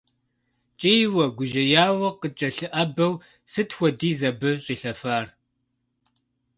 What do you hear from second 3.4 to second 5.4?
сыт хуэдиз абы щӀилъэфар!